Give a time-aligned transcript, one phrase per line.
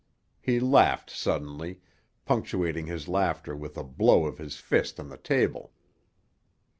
[0.41, 1.79] He laughed suddenly,
[2.25, 5.73] punctuating his laughter with a blow of his fist on the table.